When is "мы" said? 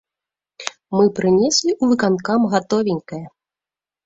0.95-1.05